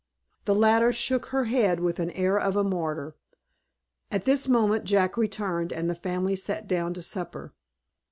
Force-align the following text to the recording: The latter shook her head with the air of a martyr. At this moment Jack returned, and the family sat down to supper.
The 0.45 0.55
latter 0.55 0.91
shook 0.91 1.27
her 1.27 1.43
head 1.43 1.79
with 1.79 1.97
the 1.97 2.11
air 2.17 2.39
of 2.39 2.55
a 2.55 2.63
martyr. 2.63 3.15
At 4.09 4.25
this 4.25 4.47
moment 4.47 4.83
Jack 4.83 5.15
returned, 5.15 5.71
and 5.71 5.87
the 5.87 5.93
family 5.93 6.35
sat 6.35 6.67
down 6.67 6.95
to 6.95 7.03
supper. 7.03 7.53